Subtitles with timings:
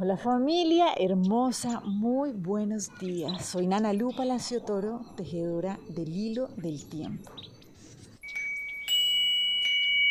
[0.00, 3.44] Hola familia hermosa, muy buenos días.
[3.44, 7.32] Soy Nana Lu Palacio Toro, tejedora del hilo del tiempo.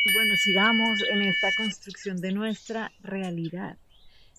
[0.03, 3.77] Y bueno, sigamos en esta construcción de nuestra realidad.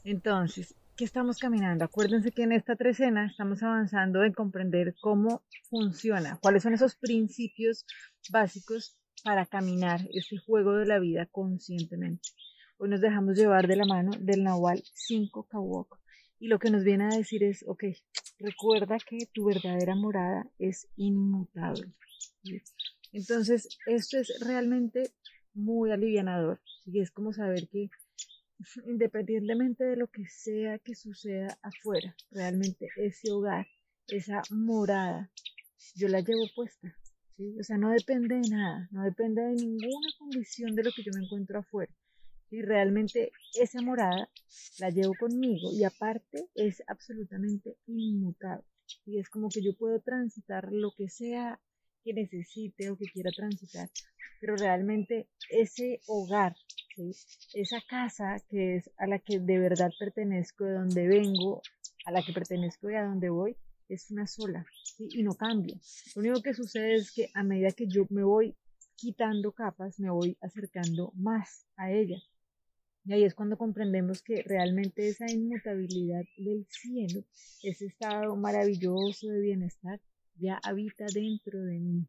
[0.05, 1.83] Entonces, ¿qué estamos caminando?
[1.83, 5.41] Acuérdense que en esta trecena estamos avanzando en comprender cómo
[5.71, 7.87] funciona, cuáles son esos principios
[8.31, 12.29] básicos para caminar este juego de la vida conscientemente.
[12.81, 15.99] Hoy nos dejamos llevar de la mano del Nahual 5 Kawok.
[16.39, 17.83] Y lo que nos viene a decir es, ok,
[18.39, 21.93] recuerda que tu verdadera morada es inmutable.
[23.13, 25.11] Entonces, esto es realmente
[25.55, 26.61] muy alivianador.
[26.87, 27.91] Y es como saber que
[28.87, 33.67] independientemente de lo que sea que suceda afuera, realmente ese hogar,
[34.07, 35.33] esa morada,
[35.97, 36.97] yo la llevo puesta.
[37.59, 41.11] O sea, no depende de nada, no depende de ninguna condición de lo que yo
[41.13, 41.93] me encuentro afuera
[42.51, 44.31] y realmente esa morada
[44.79, 48.65] la llevo conmigo y aparte es absolutamente inmutable.
[49.05, 51.61] Y es como que yo puedo transitar lo que sea
[52.05, 53.91] que necesite o que quiera transitar,
[54.41, 56.57] pero realmente ese hogar,
[57.55, 61.61] esa casa que es a la que de verdad pertenezco, de donde vengo,
[62.07, 63.57] a la que pertenezco y a donde voy,
[63.89, 64.65] es una sola
[64.99, 65.79] y no cambia.
[66.15, 68.57] Lo único que sucede es que a medida que yo me voy
[68.99, 72.21] quitando capas, me voy acercando más a ella.
[73.05, 77.25] Y ahí es cuando comprendemos que realmente esa inmutabilidad del cielo,
[77.63, 80.01] ese estado maravilloso de bienestar,
[80.37, 82.07] ya habita dentro de mí.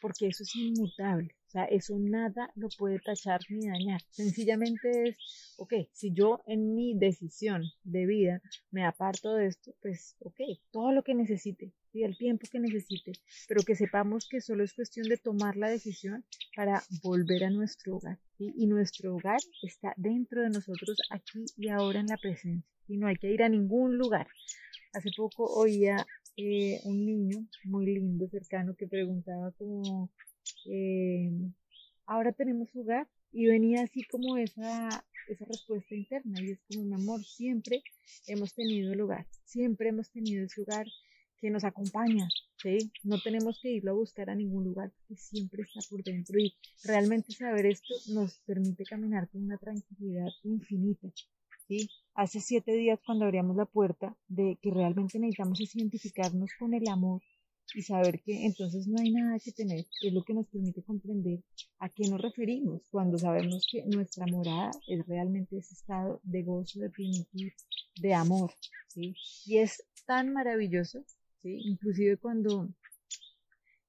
[0.00, 4.02] Porque eso es inmutable, sea, eso nada lo puede tachar ni dañar.
[4.10, 10.16] Sencillamente es, ok, si yo en mi decisión de vida me aparto de esto, pues,
[10.20, 10.40] ok,
[10.70, 13.12] todo lo que necesite, y el tiempo que necesite,
[13.48, 17.96] pero que sepamos que solo es cuestión de tomar la decisión para volver a nuestro
[17.96, 18.18] hogar.
[18.38, 22.70] Y nuestro hogar está dentro de nosotros aquí y ahora en la presencia.
[22.86, 24.28] Y no hay que ir a ningún lugar.
[24.92, 30.10] Hace poco oía eh, un niño muy lindo, cercano, que preguntaba como,
[30.66, 31.30] eh,
[32.06, 33.08] ahora tenemos hogar.
[33.32, 36.40] Y venía así como esa, esa respuesta interna.
[36.42, 37.82] Y es como, mi amor, siempre
[38.26, 39.26] hemos tenido el hogar.
[39.44, 40.86] Siempre hemos tenido ese hogar
[41.40, 42.28] que nos acompaña,
[42.62, 42.90] ¿sí?
[43.02, 46.54] No tenemos que irlo a buscar a ningún lugar porque siempre está por dentro y
[46.84, 51.08] realmente saber esto nos permite caminar con una tranquilidad infinita,
[51.68, 51.88] ¿sí?
[52.14, 57.22] Hace siete días cuando abríamos la puerta de que realmente necesitamos identificarnos con el amor
[57.74, 61.40] y saber que entonces no hay nada que temer, es lo que nos permite comprender
[61.78, 66.80] a qué nos referimos cuando sabemos que nuestra morada es realmente ese estado de gozo,
[66.80, 67.50] de plenitud,
[68.00, 68.52] de amor,
[68.88, 69.14] ¿sí?
[69.46, 71.04] Y es tan maravilloso
[71.46, 72.68] Inclusive cuando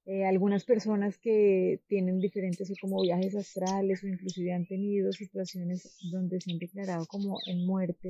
[0.06, 6.40] eh, algunas personas que tienen diferentes como viajes astrales o inclusive han tenido situaciones donde
[6.40, 8.10] se han declarado como en muerte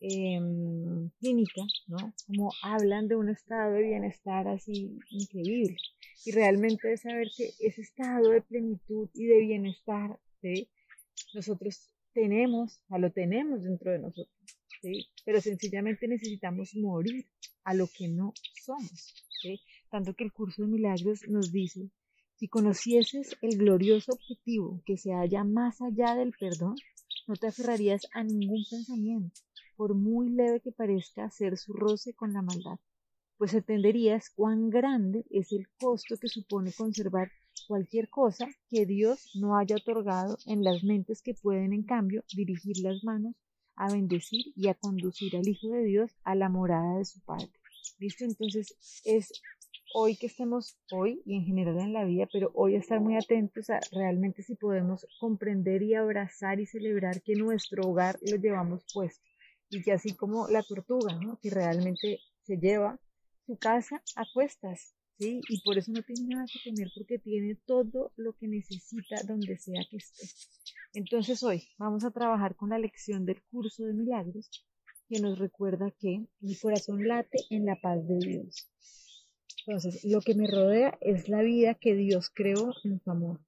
[0.00, 2.14] em, clínica, ¿no?
[2.26, 5.76] Como hablan de un estado de bienestar así increíble.
[6.24, 10.18] Y realmente es saber que ese estado de plenitud y de bienestar,
[11.34, 14.34] Nosotros tenemos, o lo tenemos dentro de nosotros,
[15.24, 17.26] Pero sencillamente necesitamos morir
[17.64, 18.32] a lo que no
[18.64, 19.14] somos.
[19.90, 21.90] Tanto que el curso de milagros nos dice,
[22.36, 26.76] si conocieses el glorioso objetivo que se halla más allá del perdón,
[27.26, 29.40] no te aferrarías a ningún pensamiento,
[29.80, 32.78] por muy leve que parezca ser su roce con la maldad,
[33.38, 37.32] pues entenderías cuán grande es el costo que supone conservar
[37.66, 42.76] cualquier cosa que Dios no haya otorgado en las mentes que pueden en cambio dirigir
[42.82, 43.34] las manos
[43.74, 47.50] a bendecir y a conducir al Hijo de Dios a la morada de su Padre.
[47.98, 48.26] ¿Listo?
[48.26, 48.76] Entonces
[49.06, 49.32] es
[49.94, 53.70] hoy que estemos hoy y en general en la vida, pero hoy estar muy atentos
[53.70, 59.30] a realmente si podemos comprender y abrazar y celebrar que nuestro hogar lo llevamos puesto
[59.70, 61.38] y que así como la tortuga, ¿no?
[61.40, 62.98] que realmente se lleva
[63.46, 65.40] su casa a cuestas, ¿sí?
[65.48, 69.56] Y por eso no tiene nada que temer porque tiene todo lo que necesita donde
[69.58, 70.26] sea que esté.
[70.94, 74.50] Entonces hoy vamos a trabajar con la lección del curso de milagros
[75.08, 78.68] que nos recuerda que mi corazón late en la paz de Dios.
[79.66, 83.40] Entonces, lo que me rodea es la vida que Dios creó en su amor.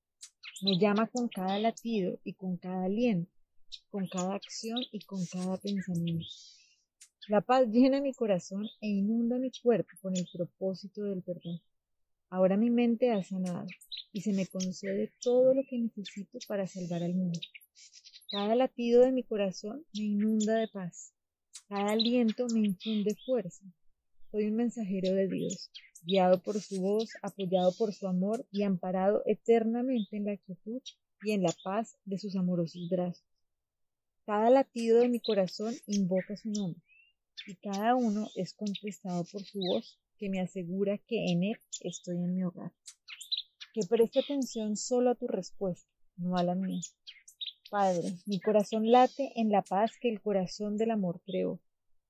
[0.63, 3.33] Me llama con cada latido y con cada aliento,
[3.91, 6.27] con cada acción y con cada pensamiento.
[7.29, 11.61] La paz llena mi corazón e inunda mi cuerpo con el propósito del perdón.
[12.31, 13.67] Ahora mi mente ha sanado
[14.13, 17.39] y se me concede todo lo que necesito para salvar al mundo.
[18.31, 21.13] Cada latido de mi corazón me inunda de paz.
[21.69, 23.65] Cada aliento me infunde fuerza.
[24.31, 25.71] Soy un mensajero de Dios,
[26.03, 30.81] guiado por su voz, apoyado por su amor y amparado eternamente en la quietud
[31.23, 33.32] y en la paz de sus amorosos brazos.
[34.33, 36.81] Cada latido de mi corazón invoca su nombre
[37.47, 42.17] y cada uno es contestado por su voz que me asegura que en él estoy
[42.17, 42.73] en mi hogar.
[43.75, 45.87] Que preste atención solo a tu respuesta,
[46.17, 46.81] no a la mía.
[47.71, 51.61] Padre, mi corazón late en la paz que el corazón del amor creó,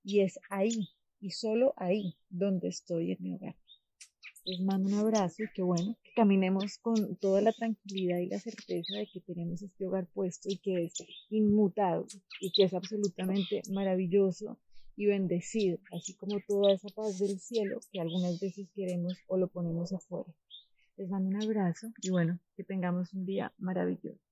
[0.05, 3.57] y es ahí, y solo ahí, donde estoy en mi hogar.
[4.45, 8.41] Les mando un abrazo y que bueno, que caminemos con toda la tranquilidad y la
[8.41, 10.95] certeza de que tenemos este hogar puesto y que es
[11.31, 12.09] inmutable
[12.41, 14.59] y que es absolutamente maravilloso
[14.97, 19.47] y bendecido, así como toda esa paz del cielo que algunas veces queremos o lo
[19.47, 20.35] ponemos afuera.
[20.97, 24.32] Les mando un abrazo y bueno, que tengamos un día maravilloso.